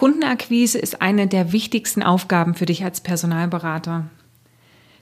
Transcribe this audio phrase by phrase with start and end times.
[0.00, 4.06] Kundenakquise ist eine der wichtigsten Aufgaben für dich als Personalberater.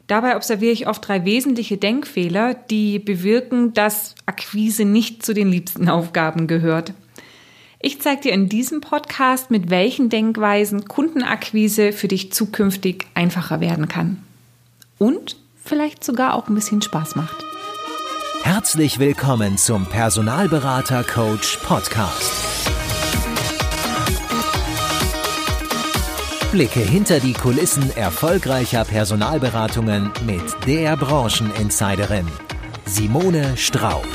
[0.08, 5.88] Dabei observiere ich oft drei wesentliche Denkfehler, die bewirken, dass Akquise nicht zu den liebsten
[5.88, 6.95] Aufgaben gehört.
[7.79, 13.87] Ich zeige dir in diesem Podcast, mit welchen Denkweisen Kundenakquise für dich zukünftig einfacher werden
[13.87, 14.25] kann.
[14.99, 17.45] Und vielleicht sogar auch ein bisschen Spaß macht.
[18.43, 22.57] Herzlich willkommen zum Personalberater Coach Podcast.
[26.51, 32.27] Blicke hinter die Kulissen erfolgreicher Personalberatungen mit der Brancheninsiderin
[32.87, 34.06] Simone Straub.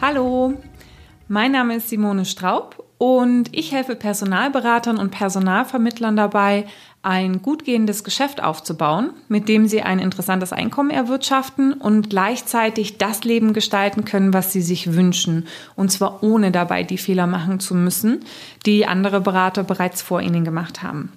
[0.00, 0.54] Hallo,
[1.26, 6.66] mein Name ist Simone Straub und ich helfe Personalberatern und Personalvermittlern dabei,
[7.08, 13.24] ein gut gehendes Geschäft aufzubauen, mit dem sie ein interessantes Einkommen erwirtschaften und gleichzeitig das
[13.24, 15.46] Leben gestalten können, was sie sich wünschen.
[15.74, 18.20] Und zwar ohne dabei die Fehler machen zu müssen,
[18.66, 21.10] die andere Berater bereits vor ihnen gemacht haben.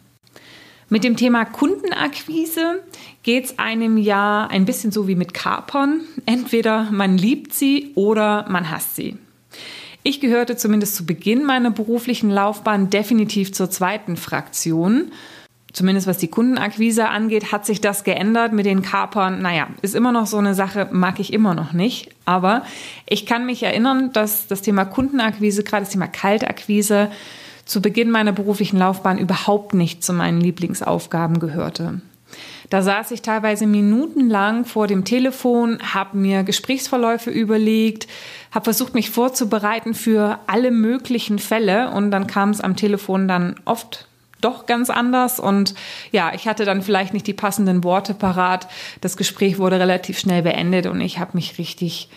[0.87, 2.81] Mit dem Thema Kundenakquise
[3.23, 6.01] geht es einem ja ein bisschen so wie mit Kapern.
[6.25, 9.17] Entweder man liebt sie oder man hasst sie.
[10.03, 15.11] Ich gehörte zumindest zu Beginn meiner beruflichen Laufbahn definitiv zur zweiten Fraktion
[15.73, 19.41] zumindest was die Kundenakquise angeht, hat sich das geändert mit den Kapern.
[19.41, 22.09] Naja, ist immer noch so eine Sache, mag ich immer noch nicht.
[22.25, 22.63] Aber
[23.05, 27.09] ich kann mich erinnern, dass das Thema Kundenakquise, gerade das Thema Kaltakquise,
[27.65, 32.01] zu Beginn meiner beruflichen Laufbahn überhaupt nicht zu meinen Lieblingsaufgaben gehörte.
[32.69, 38.07] Da saß ich teilweise minutenlang vor dem Telefon, habe mir Gesprächsverläufe überlegt,
[38.51, 43.55] habe versucht, mich vorzubereiten für alle möglichen Fälle und dann kam es am Telefon dann
[43.65, 44.07] oft
[44.41, 45.39] doch ganz anders.
[45.39, 45.73] Und
[46.11, 48.67] ja, ich hatte dann vielleicht nicht die passenden Worte parat.
[49.01, 52.09] Das Gespräch wurde relativ schnell beendet und ich habe mich richtig,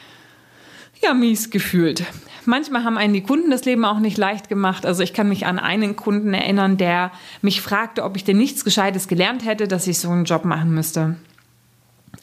[1.03, 2.05] ja, mies gefühlt.
[2.47, 4.84] Manchmal haben einen die Kunden das Leben auch nicht leicht gemacht.
[4.84, 8.64] Also ich kann mich an einen Kunden erinnern, der mich fragte, ob ich denn nichts
[8.64, 11.16] Gescheites gelernt hätte, dass ich so einen Job machen müsste.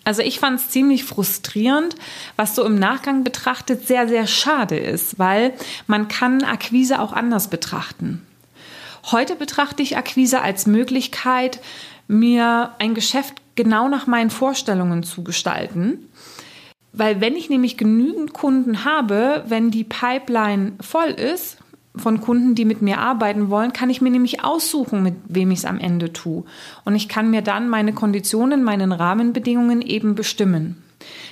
[0.03, 1.95] Also ich fand es ziemlich frustrierend,
[2.35, 5.53] was so im Nachgang betrachtet sehr, sehr schade ist, weil
[5.85, 8.25] man kann Akquise auch anders betrachten.
[9.05, 11.59] Heute betrachte ich Akquise als Möglichkeit,
[12.07, 16.09] mir ein Geschäft genau nach meinen Vorstellungen zu gestalten.
[16.93, 21.57] Weil wenn ich nämlich genügend Kunden habe, wenn die Pipeline voll ist
[21.95, 25.59] von Kunden, die mit mir arbeiten wollen, kann ich mir nämlich aussuchen, mit wem ich
[25.59, 26.43] es am Ende tue.
[26.85, 30.83] Und ich kann mir dann meine Konditionen, meinen Rahmenbedingungen eben bestimmen.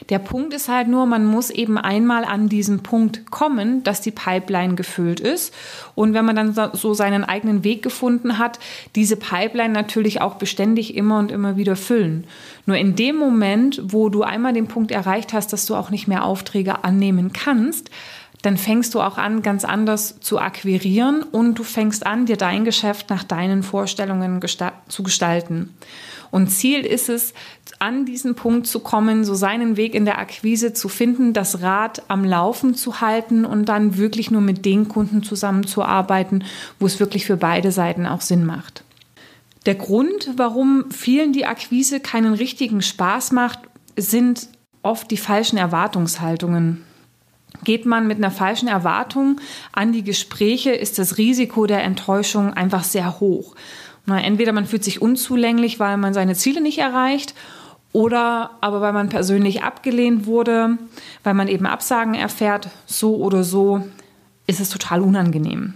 [0.10, 4.12] Der Punkt ist halt nur, man muss eben einmal an diesen Punkt kommen, dass die
[4.12, 5.54] Pipeline gefüllt ist.
[5.96, 8.60] Und wenn man dann so seinen eigenen Weg gefunden hat,
[8.96, 12.26] diese Pipeline natürlich auch beständig immer und immer wieder füllen.
[12.66, 16.08] Nur in dem Moment, wo du einmal den Punkt erreicht hast, dass du auch nicht
[16.08, 17.90] mehr Aufträge annehmen kannst,
[18.42, 22.64] dann fängst du auch an, ganz anders zu akquirieren und du fängst an, dir dein
[22.64, 24.40] Geschäft nach deinen Vorstellungen
[24.88, 25.76] zu gestalten.
[26.32, 27.34] Und Ziel ist es,
[27.80, 32.04] an diesen Punkt zu kommen, so seinen Weg in der Akquise zu finden, das Rad
[32.10, 36.44] am Laufen zu halten und dann wirklich nur mit den Kunden zusammenzuarbeiten,
[36.80, 38.84] wo es wirklich für beide Seiten auch Sinn macht.
[39.66, 43.60] Der Grund, warum vielen die Akquise keinen richtigen Spaß macht,
[43.96, 44.50] sind
[44.82, 46.84] oft die falschen Erwartungshaltungen.
[47.64, 49.42] Geht man mit einer falschen Erwartung
[49.74, 53.56] an die Gespräche, ist das Risiko der Enttäuschung einfach sehr hoch.
[54.18, 57.34] Entweder man fühlt sich unzulänglich, weil man seine Ziele nicht erreicht,
[57.92, 60.78] oder aber weil man persönlich abgelehnt wurde,
[61.24, 63.84] weil man eben Absagen erfährt, so oder so,
[64.48, 65.74] ist es total unangenehm.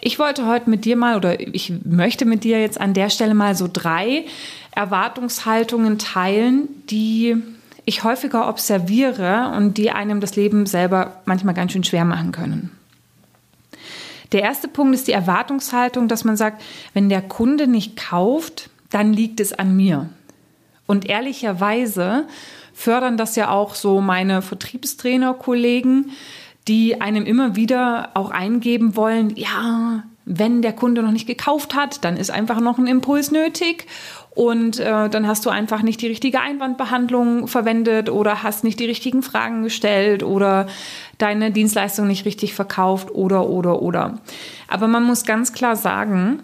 [0.00, 3.34] Ich wollte heute mit dir mal oder ich möchte mit dir jetzt an der Stelle
[3.34, 4.26] mal so drei
[4.72, 7.36] Erwartungshaltungen teilen, die
[7.86, 12.70] ich häufiger observiere und die einem das Leben selber manchmal ganz schön schwer machen können.
[14.34, 16.60] Der erste Punkt ist die Erwartungshaltung, dass man sagt,
[16.92, 20.08] wenn der Kunde nicht kauft, dann liegt es an mir.
[20.86, 22.26] Und ehrlicherweise
[22.72, 26.10] fördern das ja auch so meine Vertriebstrainer-Kollegen,
[26.66, 32.04] die einem immer wieder auch eingeben wollen, ja, wenn der Kunde noch nicht gekauft hat,
[32.04, 33.86] dann ist einfach noch ein Impuls nötig
[34.34, 38.86] und äh, dann hast du einfach nicht die richtige Einwandbehandlung verwendet oder hast nicht die
[38.86, 40.66] richtigen Fragen gestellt oder
[41.18, 44.18] deine Dienstleistung nicht richtig verkauft oder oder oder.
[44.68, 46.42] Aber man muss ganz klar sagen,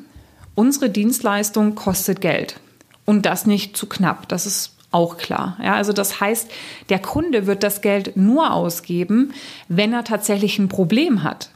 [0.54, 2.60] unsere Dienstleistung kostet Geld
[3.06, 4.28] und das nicht zu knapp.
[4.28, 5.56] Das ist auch klar.
[5.62, 6.50] Ja, also das heißt,
[6.88, 9.32] der Kunde wird das Geld nur ausgeben,
[9.68, 11.50] wenn er tatsächlich ein Problem hat.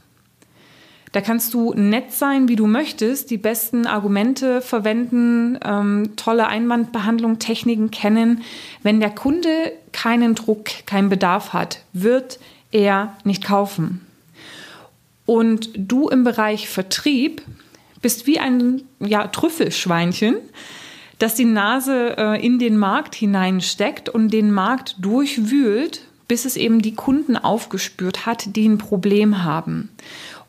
[1.15, 7.39] Da kannst du nett sein, wie du möchtest, die besten Argumente verwenden, ähm, tolle Einwandbehandlung,
[7.39, 8.41] Techniken kennen.
[8.83, 12.37] Wenn der Kunde keinen Druck, keinen Bedarf hat, wird
[12.73, 14.05] er nicht kaufen.
[15.25, 17.43] und du im Bereich Vertrieb
[18.01, 20.35] bist wie ein ja, Trüffelschweinchen,
[21.17, 26.81] das die Nase äh, in den Markt hineinsteckt und den Markt durchwühlt, bis es eben
[26.81, 29.89] die Kunden aufgespürt hat, die ein Problem haben.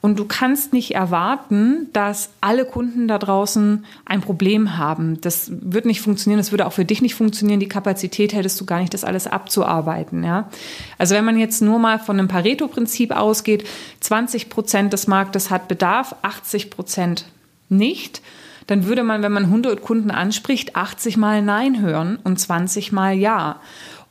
[0.01, 5.21] Und du kannst nicht erwarten, dass alle Kunden da draußen ein Problem haben.
[5.21, 6.39] Das wird nicht funktionieren.
[6.39, 7.61] Das würde auch für dich nicht funktionieren.
[7.61, 10.23] Die Kapazität hättest du gar nicht, das alles abzuarbeiten.
[10.23, 10.49] Ja?
[10.99, 13.67] Also wenn man jetzt nur mal von einem Pareto-Prinzip ausgeht,
[14.01, 17.27] 20 Prozent des Marktes hat Bedarf, 80 Prozent
[17.69, 18.23] nicht
[18.67, 23.15] dann würde man, wenn man 100 Kunden anspricht, 80 Mal Nein hören und 20 Mal
[23.15, 23.61] Ja.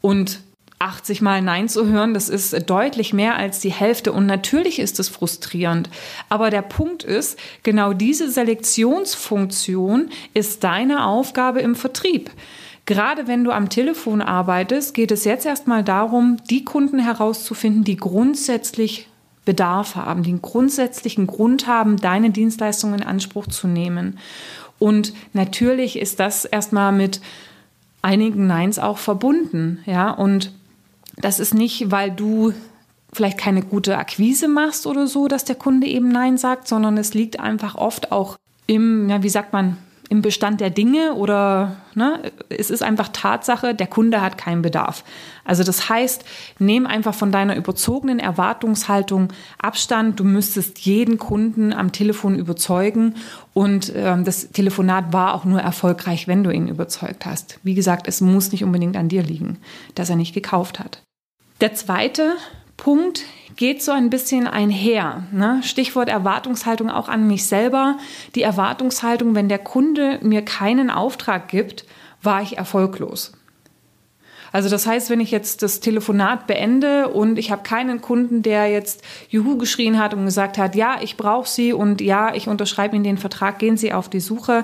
[0.01, 0.39] Und
[0.79, 4.11] 80 Mal Nein zu hören, das ist deutlich mehr als die Hälfte.
[4.11, 5.89] Und natürlich ist es frustrierend.
[6.27, 12.29] Aber der Punkt ist, genau diese Selektionsfunktion ist deine Aufgabe im Vertrieb.
[12.85, 17.97] Gerade wenn du am Telefon arbeitest, geht es jetzt erstmal darum, die Kunden herauszufinden, die
[17.97, 19.07] grundsätzlich
[19.43, 24.19] Bedarf haben, einen grundsätzlichen Grund haben, deine Dienstleistungen in Anspruch zu nehmen.
[24.77, 27.21] Und natürlich ist das erstmal mit
[28.01, 30.51] einigen Neins auch verbunden, ja, und
[31.17, 32.53] das ist nicht, weil du
[33.13, 37.13] vielleicht keine gute Akquise machst oder so, dass der Kunde eben Nein sagt, sondern es
[37.13, 39.77] liegt einfach oft auch im, ja, wie sagt man,
[40.09, 45.03] im Bestand der Dinge oder ne, es ist einfach Tatsache, der Kunde hat keinen Bedarf.
[45.43, 46.23] Also das heißt,
[46.59, 50.19] nehm einfach von deiner überzogenen Erwartungshaltung Abstand.
[50.19, 53.15] Du müsstest jeden Kunden am Telefon überzeugen
[53.53, 57.59] und ähm, das Telefonat war auch nur erfolgreich, wenn du ihn überzeugt hast.
[57.63, 59.57] Wie gesagt, es muss nicht unbedingt an dir liegen,
[59.95, 61.01] dass er nicht gekauft hat.
[61.61, 62.33] Der zweite
[62.75, 63.23] Punkt
[63.55, 65.23] geht so ein bisschen einher.
[65.31, 65.61] Ne?
[65.63, 67.97] Stichwort Erwartungshaltung auch an mich selber.
[68.35, 71.85] Die Erwartungshaltung, wenn der Kunde mir keinen Auftrag gibt,
[72.21, 73.31] war ich erfolglos.
[74.51, 78.67] Also das heißt, wenn ich jetzt das Telefonat beende und ich habe keinen Kunden, der
[78.67, 82.95] jetzt Juhu geschrien hat und gesagt hat, ja, ich brauche Sie und ja, ich unterschreibe
[82.95, 84.63] Ihnen den Vertrag, gehen Sie auf die Suche,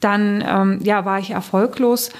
[0.00, 2.10] dann ähm, ja, war ich erfolglos.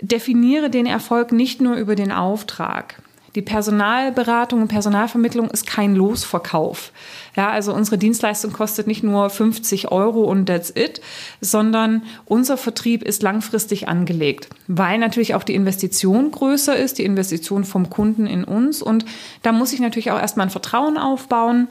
[0.00, 2.96] Definiere den Erfolg nicht nur über den Auftrag.
[3.36, 6.90] Die Personalberatung und Personalvermittlung ist kein Losverkauf.
[7.36, 11.02] Ja, also unsere Dienstleistung kostet nicht nur 50 Euro und that's it,
[11.42, 17.64] sondern unser Vertrieb ist langfristig angelegt, weil natürlich auch die Investition größer ist, die Investition
[17.64, 18.80] vom Kunden in uns.
[18.80, 19.04] Und
[19.42, 21.68] da muss ich natürlich auch erstmal ein Vertrauen aufbauen.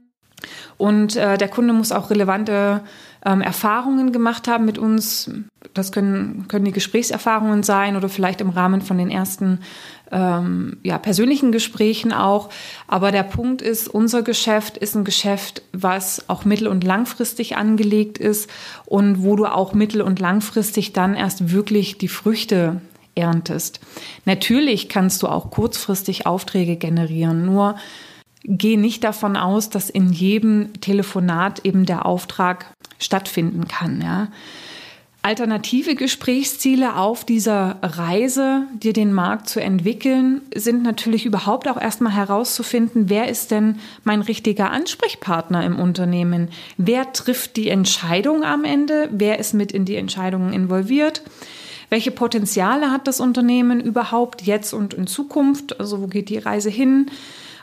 [0.77, 2.83] Und äh, der Kunde muss auch relevante
[3.25, 5.31] ähm, Erfahrungen gemacht haben mit uns.
[5.75, 9.59] Das können, können die Gesprächserfahrungen sein oder vielleicht im Rahmen von den ersten
[10.11, 12.49] ähm, ja, persönlichen Gesprächen auch.
[12.87, 18.17] Aber der Punkt ist, unser Geschäft ist ein Geschäft, was auch mittel- und langfristig angelegt
[18.17, 18.49] ist
[18.85, 22.79] und wo du auch mittel- und langfristig dann erst wirklich die Früchte
[23.13, 23.81] erntest.
[24.23, 27.75] Natürlich kannst du auch kurzfristig Aufträge generieren, nur
[28.43, 34.01] geh nicht davon aus, dass in jedem Telefonat eben der Auftrag stattfinden kann.
[34.01, 34.27] Ja.
[35.25, 42.13] Alternative Gesprächsziele auf dieser Reise, dir den Markt zu entwickeln, sind natürlich überhaupt auch erstmal
[42.13, 46.49] herauszufinden, wer ist denn mein richtiger Ansprechpartner im Unternehmen?
[46.77, 49.09] Wer trifft die Entscheidung am Ende?
[49.11, 51.23] Wer ist mit in die Entscheidungen involviert?
[51.89, 55.79] Welche Potenziale hat das Unternehmen überhaupt jetzt und in Zukunft?
[55.79, 57.07] Also wo geht die Reise hin?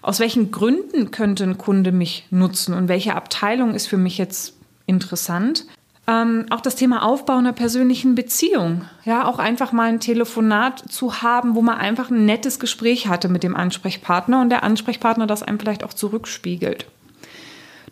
[0.02, 4.54] Aus welchen Gründen könnte ein Kunde mich nutzen und welche Abteilung ist für mich jetzt
[4.86, 5.64] interessant?
[6.08, 8.84] Ähm, auch das Thema Aufbau einer persönlichen Beziehung.
[9.04, 13.28] Ja, auch einfach mal ein Telefonat zu haben, wo man einfach ein nettes Gespräch hatte
[13.28, 16.86] mit dem Ansprechpartner und der Ansprechpartner das einem vielleicht auch zurückspiegelt.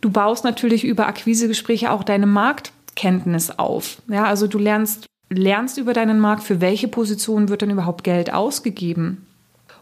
[0.00, 4.02] Du baust natürlich über Akquisegespräche auch deine Marktkenntnis auf.
[4.08, 8.32] Ja, also du lernst, lernst über deinen Markt, für welche Position wird denn überhaupt Geld
[8.32, 9.26] ausgegeben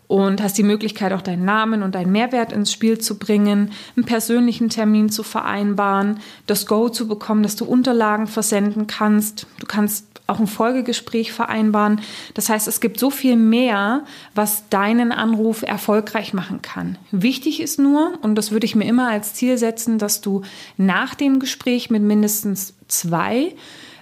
[0.08, 4.06] und hast die Möglichkeit, auch deinen Namen und deinen Mehrwert ins Spiel zu bringen, einen
[4.06, 9.46] persönlichen Termin zu vereinbaren, das Go zu bekommen, dass du Unterlagen versenden kannst.
[9.60, 12.00] Du kannst auch ein Folgegespräch vereinbaren.
[12.34, 16.98] Das heißt, es gibt so viel mehr, was deinen Anruf erfolgreich machen kann.
[17.10, 20.42] Wichtig ist nur, und das würde ich mir immer als Ziel setzen, dass du
[20.76, 23.54] nach dem Gespräch mit mindestens zwei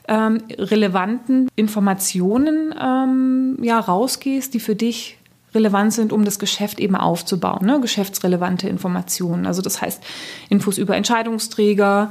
[0.08, 5.18] ähm, relevanten Informationen ähm, ja, rausgehst, die für dich
[5.56, 7.66] relevant sind, um das Geschäft eben aufzubauen.
[7.66, 7.80] Ne?
[7.80, 9.46] Geschäftsrelevante Informationen.
[9.46, 10.02] Also das heißt
[10.48, 12.10] Infos über Entscheidungsträger,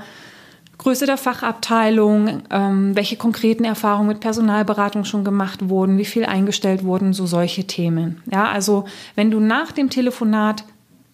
[0.77, 6.83] Größe der Fachabteilung, ähm, welche konkreten Erfahrungen mit Personalberatung schon gemacht wurden, wie viel eingestellt
[6.83, 8.21] wurden, so solche Themen.
[8.29, 8.85] Ja, also
[9.15, 10.65] wenn du nach dem Telefonat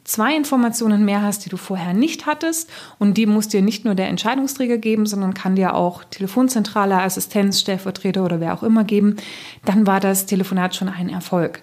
[0.04, 3.94] zwei Informationen mehr hast, die du vorher nicht hattest und die muss dir nicht nur
[3.94, 9.18] der Entscheidungsträger geben, sondern kann dir auch Telefonzentrale, Assistenz, Stellvertreter oder wer auch immer geben,
[9.64, 11.62] dann war das Telefonat schon ein Erfolg.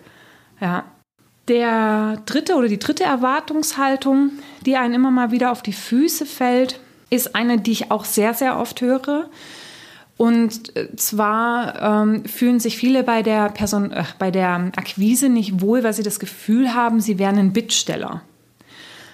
[0.61, 0.85] Ja.
[1.49, 4.33] Der dritte oder die dritte Erwartungshaltung,
[4.67, 6.79] die einen immer mal wieder auf die Füße fällt,
[7.11, 9.31] ist eine, die ich auch sehr, sehr oft höre.
[10.19, 15.63] Und äh, zwar ähm, fühlen sich viele bei der Person, äh, bei der Akquise nicht
[15.63, 18.23] wohl, weil sie das Gefühl haben, sie wären ein Bittsteller.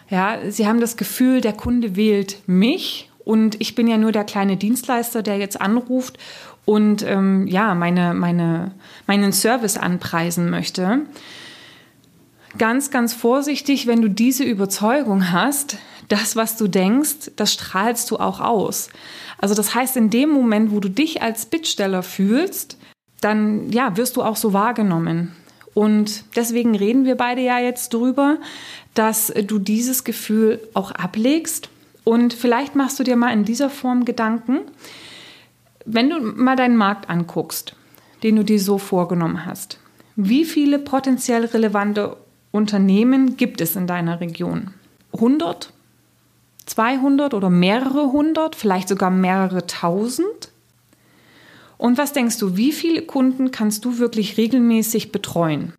[0.08, 4.24] Ja, sie haben das Gefühl, der Kunde wählt mich und ich bin ja nur der
[4.24, 6.18] kleine Dienstleister, der jetzt anruft
[6.64, 8.72] und ähm, ja, meine, meine,
[9.06, 11.00] meinen Service anpreisen möchte.
[12.56, 15.78] Ganz, ganz vorsichtig, wenn du diese Überzeugung hast,
[16.08, 18.88] das, was du denkst, das strahlst du auch aus.
[19.38, 22.78] Also das heißt, in dem Moment, wo du dich als Bittsteller fühlst,
[23.20, 25.34] dann ja, wirst du auch so wahrgenommen.
[25.72, 28.38] Und deswegen reden wir beide ja jetzt drüber,
[28.94, 31.68] dass du dieses Gefühl auch ablegst.
[32.04, 34.60] Und vielleicht machst du dir mal in dieser Form Gedanken,
[35.84, 37.76] wenn du mal deinen Markt anguckst,
[38.22, 39.78] den du dir so vorgenommen hast.
[40.16, 42.16] Wie viele potenziell relevante
[42.52, 44.70] Unternehmen gibt es in deiner Region?
[45.12, 45.72] 100?
[46.66, 50.50] 200 oder mehrere hundert, vielleicht sogar mehrere tausend?
[51.76, 55.74] Und was denkst du, wie viele Kunden kannst du wirklich regelmäßig betreuen?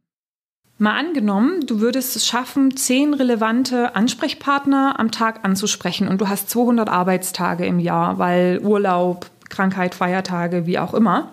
[0.77, 6.50] Mal angenommen, du würdest es schaffen, zehn relevante Ansprechpartner am Tag anzusprechen und du hast
[6.50, 11.31] 200 Arbeitstage im Jahr, weil Urlaub, Krankheit, Feiertage, wie auch immer,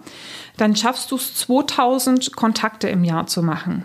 [0.57, 3.85] dann schaffst du es, 2000 Kontakte im Jahr zu machen.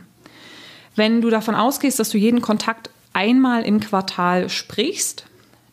[0.95, 5.25] Wenn du davon ausgehst, dass du jeden Kontakt einmal im Quartal sprichst,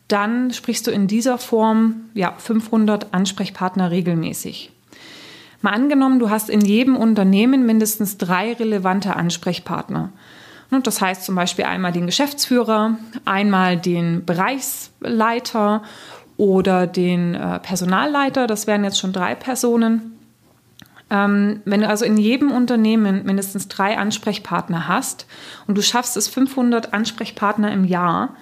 [0.07, 4.71] dann sprichst du in dieser Form ja, 500 Ansprechpartner regelmäßig.
[5.61, 10.11] Mal angenommen, du hast in jedem Unternehmen mindestens drei relevante Ansprechpartner.
[10.71, 15.83] Und das heißt zum Beispiel einmal den Geschäftsführer, einmal den Bereichsleiter
[16.37, 18.47] oder den äh, Personalleiter.
[18.47, 20.17] Das wären jetzt schon drei Personen.
[21.09, 25.27] Ähm, wenn du also in jedem Unternehmen mindestens drei Ansprechpartner hast
[25.67, 28.35] und du schaffst es, 500 Ansprechpartner im Jahr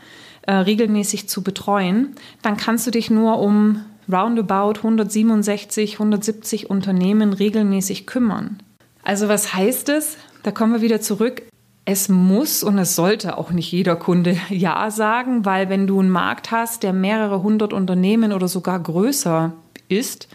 [0.43, 8.07] äh, regelmäßig zu betreuen, dann kannst du dich nur um roundabout 167, 170 Unternehmen regelmäßig
[8.07, 8.59] kümmern.
[9.03, 10.17] Also was heißt es?
[10.43, 11.43] Da kommen wir wieder zurück.
[11.85, 16.09] Es muss und es sollte auch nicht jeder Kunde Ja sagen, weil wenn du einen
[16.09, 19.53] Markt hast, der mehrere hundert Unternehmen oder sogar größer
[19.89, 20.27] ist,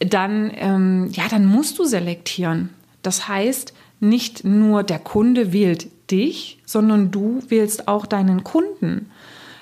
[0.00, 2.70] dann, ähm, ja, dann musst du selektieren.
[3.02, 9.10] Das heißt, nicht nur der Kunde wählt dich, sondern du wählst auch deinen Kunden.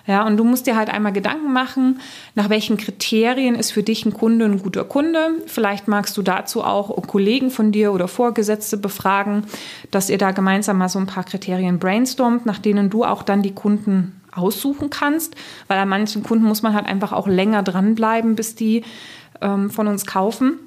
[0.08, 2.00] Ja, und du musst dir halt einmal Gedanken machen,
[2.34, 5.32] nach welchen Kriterien ist für dich ein Kunde ein guter Kunde.
[5.46, 9.44] Vielleicht magst du dazu auch Kollegen von dir oder Vorgesetzte befragen,
[9.90, 13.42] dass ihr da gemeinsam mal so ein paar Kriterien brainstormt, nach denen du auch dann
[13.42, 15.34] die Kunden aussuchen kannst,
[15.66, 18.84] weil an manchen Kunden muss man halt einfach auch länger dranbleiben, bis die
[19.42, 20.58] ähm, von uns kaufen.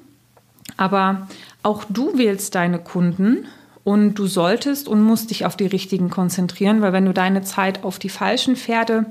[0.76, 1.26] Aber
[1.64, 3.48] auch du wählst deine Kunden
[3.84, 7.84] und du solltest und musst dich auf die richtigen konzentrieren, weil wenn du deine Zeit
[7.84, 9.06] auf die falschen Pferde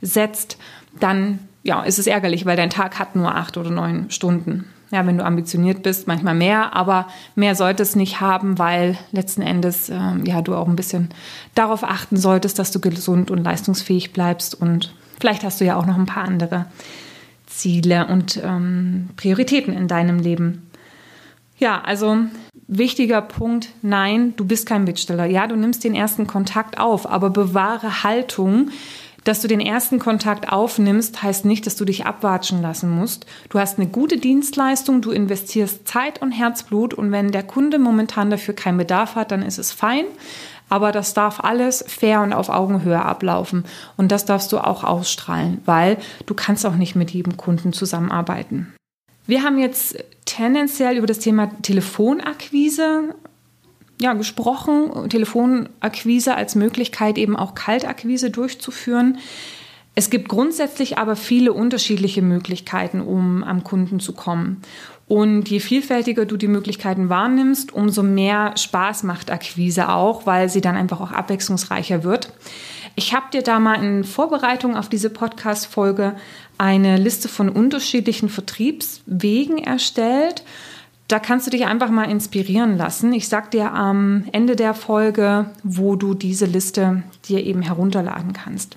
[0.00, 0.58] setzt,
[0.98, 4.66] dann ja, ist es ärgerlich, weil dein Tag hat nur acht oder neun Stunden.
[4.92, 9.42] Ja, wenn du ambitioniert bist, manchmal mehr, aber mehr sollte es nicht haben, weil letzten
[9.42, 11.08] Endes äh, ja du auch ein bisschen
[11.56, 15.86] darauf achten solltest, dass du gesund und leistungsfähig bleibst und vielleicht hast du ja auch
[15.86, 16.66] noch ein paar andere
[17.46, 20.70] Ziele und ähm, Prioritäten in deinem Leben.
[21.58, 22.18] Ja, also
[22.68, 25.26] wichtiger Punkt, nein, du bist kein Bittsteller.
[25.26, 28.70] Ja, du nimmst den ersten Kontakt auf, aber bewahre Haltung.
[29.24, 33.26] Dass du den ersten Kontakt aufnimmst, heißt nicht, dass du dich abwatschen lassen musst.
[33.48, 38.30] Du hast eine gute Dienstleistung, du investierst Zeit und Herzblut und wenn der Kunde momentan
[38.30, 40.04] dafür keinen Bedarf hat, dann ist es fein.
[40.68, 43.64] Aber das darf alles fair und auf Augenhöhe ablaufen.
[43.96, 45.96] Und das darfst du auch ausstrahlen, weil
[46.26, 48.74] du kannst auch nicht mit jedem Kunden zusammenarbeiten.
[49.26, 53.14] Wir haben jetzt tendenziell über das Thema Telefonakquise
[54.00, 59.18] ja, gesprochen, Telefonakquise als Möglichkeit eben auch Kaltakquise durchzuführen.
[59.94, 64.60] Es gibt grundsätzlich aber viele unterschiedliche Möglichkeiten, um am Kunden zu kommen.
[65.08, 70.60] Und je vielfältiger du die Möglichkeiten wahrnimmst, umso mehr Spaß macht Akquise auch, weil sie
[70.60, 72.32] dann einfach auch abwechslungsreicher wird.
[72.96, 76.16] Ich habe dir da mal in Vorbereitung auf diese Podcast-Folge
[76.58, 80.42] eine Liste von unterschiedlichen Vertriebswegen erstellt.
[81.08, 83.12] Da kannst du dich einfach mal inspirieren lassen.
[83.12, 88.76] Ich sag dir am Ende der Folge, wo du diese Liste dir eben herunterladen kannst.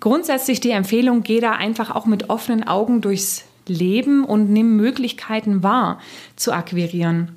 [0.00, 5.62] Grundsätzlich die Empfehlung, geh da einfach auch mit offenen Augen durchs Leben und nimm Möglichkeiten
[5.62, 6.00] wahr
[6.36, 7.32] zu akquirieren.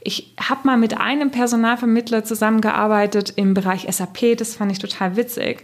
[0.00, 5.62] Ich habe mal mit einem Personalvermittler zusammengearbeitet im Bereich SAP, das fand ich total witzig.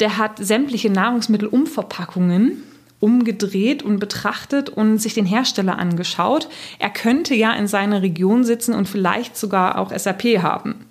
[0.00, 2.62] Der hat sämtliche Nahrungsmittelumverpackungen
[3.02, 6.48] umgedreht und betrachtet und sich den Hersteller angeschaut.
[6.78, 10.86] Er könnte ja in seiner Region sitzen und vielleicht sogar auch SAP haben.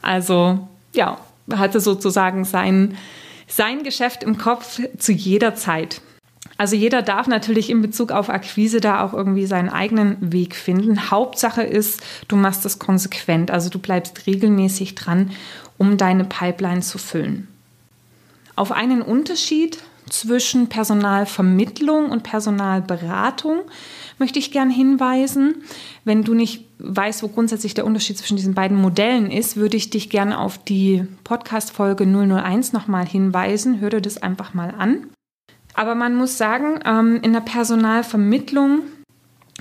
[0.00, 1.18] Also ja,
[1.54, 2.96] hatte sozusagen sein,
[3.54, 6.00] Sein Geschäft im Kopf zu jeder Zeit.
[6.56, 11.10] Also jeder darf natürlich in Bezug auf Akquise da auch irgendwie seinen eigenen Weg finden.
[11.10, 15.32] Hauptsache ist, du machst es konsequent, also du bleibst regelmäßig dran,
[15.76, 17.46] um deine Pipeline zu füllen.
[18.56, 19.78] Auf einen Unterschied
[20.08, 23.60] zwischen Personalvermittlung und Personalberatung
[24.18, 25.62] möchte ich gern hinweisen.
[26.04, 29.90] Wenn du nicht weißt, wo grundsätzlich der Unterschied zwischen diesen beiden Modellen ist, würde ich
[29.90, 33.80] dich gerne auf die Podcast-Folge 001 nochmal hinweisen.
[33.80, 35.08] Hör dir das einfach mal an.
[35.74, 38.82] Aber man muss sagen, ähm, in der Personalvermittlung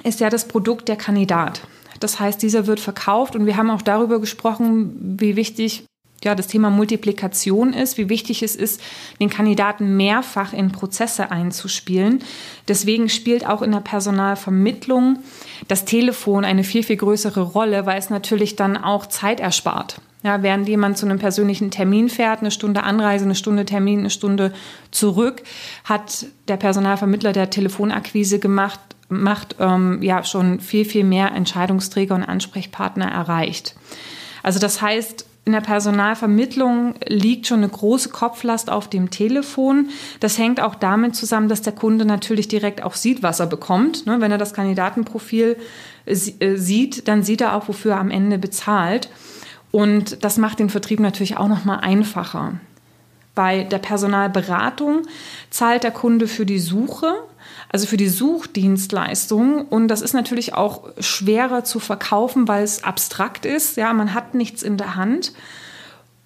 [0.04, 1.62] ist ja das Produkt der Kandidat.
[2.00, 5.86] Das heißt, dieser wird verkauft und wir haben auch darüber gesprochen, wie wichtig
[6.24, 8.82] ja, das Thema Multiplikation ist, wie wichtig es ist,
[9.20, 12.24] den Kandidaten mehrfach in Prozesse einzuspielen.
[12.68, 15.20] Deswegen spielt auch in der Personalvermittlung
[15.68, 20.00] das Telefon eine viel, viel größere Rolle, weil es natürlich dann auch Zeit erspart.
[20.24, 24.12] Ja, während jemand zu einem persönlichen Termin fährt, eine Stunde Anreise, eine Stunde Termin, eine
[24.12, 24.54] Stunde
[24.92, 25.42] zurück,
[25.84, 32.24] hat der Personalvermittler der Telefonakquise gemacht, macht ähm, ja schon viel, viel mehr Entscheidungsträger und
[32.24, 33.76] Ansprechpartner erreicht.
[34.44, 39.90] Also das heißt, in der Personalvermittlung liegt schon eine große Kopflast auf dem Telefon.
[40.20, 44.06] Das hängt auch damit zusammen, dass der Kunde natürlich direkt auch sieht, was er bekommt.
[44.06, 45.58] Ne, wenn er das Kandidatenprofil
[46.06, 46.16] äh,
[46.56, 49.10] sieht, dann sieht er auch, wofür er am Ende bezahlt.
[49.72, 52.60] Und das macht den Vertrieb natürlich auch noch mal einfacher.
[53.34, 55.08] Bei der Personalberatung
[55.50, 57.16] zahlt der Kunde für die Suche,
[57.70, 59.68] also für die Suchdienstleistung.
[59.68, 63.78] Und das ist natürlich auch schwerer zu verkaufen, weil es abstrakt ist.
[63.78, 65.34] Ja, man hat nichts in der Hand.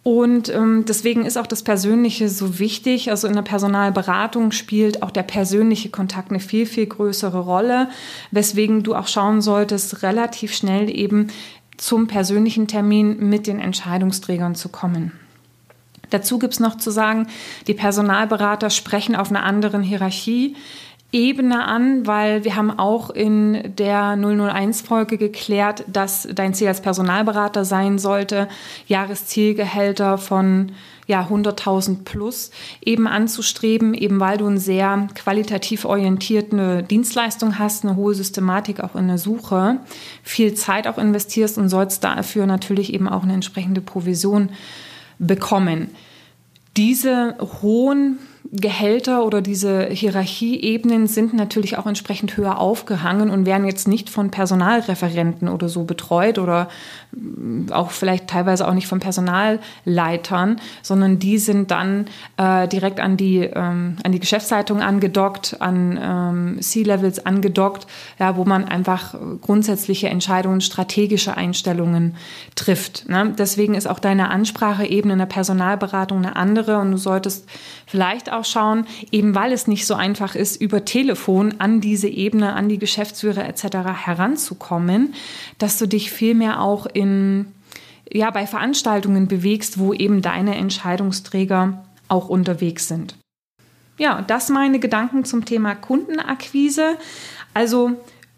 [0.04, 3.10] Und ähm, deswegen ist auch das Persönliche so wichtig.
[3.10, 7.90] Also in der Personalberatung spielt auch der persönliche Kontakt eine viel, viel größere Rolle,
[8.30, 11.30] weswegen du auch schauen solltest, relativ schnell eben
[11.78, 15.12] zum persönlichen Termin mit den Entscheidungsträgern zu kommen.
[16.12, 17.28] Dazu gibt es noch zu sagen,
[17.66, 20.56] die Personalberater sprechen auf einer anderen Hierarchie.
[21.16, 27.64] Ebene an, weil wir haben auch in der 001-Folge geklärt, dass dein Ziel als Personalberater
[27.64, 28.50] sein sollte,
[28.88, 30.74] Jahreszielgehälter von
[31.08, 32.52] ja, 100.000 plus
[32.84, 38.96] eben anzustreben, eben weil du eine sehr qualitativ orientierte Dienstleistung hast, eine hohe Systematik auch
[38.96, 39.80] in der Suche,
[40.22, 44.50] viel Zeit auch investierst und sollst dafür natürlich eben auch eine entsprechende Provision
[45.18, 45.92] bekommen.
[46.76, 48.20] Diese hohen
[48.52, 54.30] Gehälter oder diese Hierarchieebenen sind natürlich auch entsprechend höher aufgehangen und werden jetzt nicht von
[54.30, 56.70] Personalreferenten oder so betreut oder
[57.12, 62.06] mm, auch vielleicht teilweise auch nicht von Personalleitern, sondern die sind dann
[62.38, 67.88] äh, direkt an die, ähm, an die Geschäftsleitung angedockt, an ähm, C-Levels angedockt,
[68.20, 72.16] ja, wo man einfach grundsätzliche Entscheidungen, strategische Einstellungen
[72.54, 73.10] trifft.
[73.10, 73.34] Ne?
[73.38, 77.48] Deswegen ist auch deine Anspracheebene in der Personalberatung eine andere und du solltest
[77.88, 82.54] vielleicht auch schauen, eben weil es nicht so einfach ist, über Telefon an diese Ebene,
[82.54, 84.06] an die Geschäftsführer etc.
[84.06, 85.14] heranzukommen,
[85.58, 87.48] dass du dich vielmehr auch in,
[88.12, 93.16] ja, bei Veranstaltungen bewegst, wo eben deine Entscheidungsträger auch unterwegs sind.
[93.98, 96.98] Ja, das meine Gedanken zum Thema Kundenakquise.
[97.54, 97.94] Also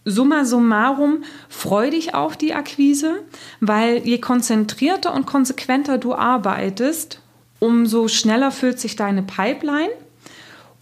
[0.06, 3.24] summa summarum, freu dich auf die Akquise,
[3.60, 7.22] weil je konzentrierter und konsequenter du arbeitest,
[7.60, 9.92] umso schneller füllt sich deine Pipeline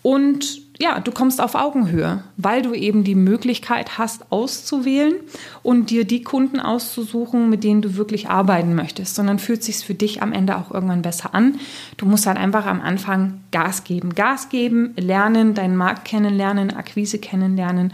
[0.02, 5.16] und ja, du kommst auf Augenhöhe, weil du eben die Möglichkeit hast, auszuwählen
[5.64, 9.18] und dir die Kunden auszusuchen, mit denen du wirklich arbeiten möchtest.
[9.18, 11.60] Dann fühlt sich für dich am Ende auch irgendwann besser an.
[11.98, 14.14] Du musst halt einfach am Anfang Gas geben.
[14.16, 17.94] Gas geben, lernen, deinen Markt kennenlernen, Akquise kennenlernen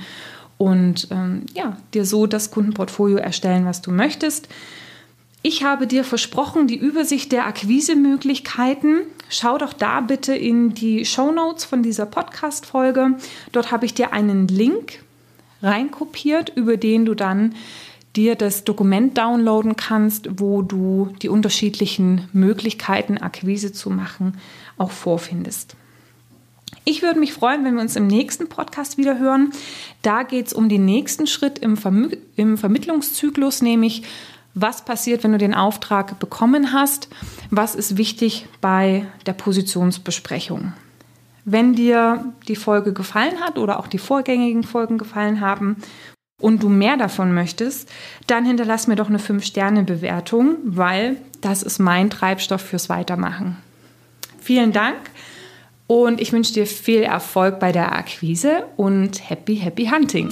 [0.58, 4.48] und ähm, ja, dir so das Kundenportfolio erstellen, was du möchtest.
[5.44, 9.02] Ich habe dir versprochen, die Übersicht der Akquisemöglichkeiten.
[9.28, 13.18] Schau doch da bitte in die Show Notes von dieser Podcast-Folge.
[13.52, 15.00] Dort habe ich dir einen Link
[15.64, 17.56] reinkopiert, über den du dann
[18.16, 24.38] dir das Dokument downloaden kannst, wo du die unterschiedlichen Möglichkeiten, Akquise zu machen,
[24.78, 25.76] auch vorfindest.
[26.84, 29.54] Ich würde mich freuen, wenn wir uns im nächsten Podcast wieder hören.
[30.02, 34.04] Da geht es um den nächsten Schritt im, Verm im Vermittlungszyklus, nämlich
[34.54, 37.08] was passiert, wenn du den Auftrag bekommen hast?
[37.50, 40.74] Was ist wichtig bei der Positionsbesprechung?
[41.46, 45.78] Wenn dir die Folge gefallen hat oder auch die vorgängigen Folgen gefallen haben
[46.40, 47.90] und du mehr davon möchtest,
[48.28, 53.58] dann hinterlass mir doch eine 5-Sterne-Bewertung, weil das ist mein Treibstoff fürs Weitermachen.
[54.40, 54.98] Vielen Dank
[55.88, 60.30] und ich wünsche dir viel Erfolg bei der Akquise und happy, happy hunting!